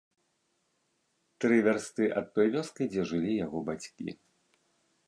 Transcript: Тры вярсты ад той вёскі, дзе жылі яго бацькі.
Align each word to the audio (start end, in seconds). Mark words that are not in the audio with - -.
Тры 1.45 1.55
вярсты 1.67 2.09
ад 2.23 2.27
той 2.39 2.47
вёскі, 2.57 2.83
дзе 2.95 3.01
жылі 3.13 3.33
яго 3.45 3.57
бацькі. 3.71 4.21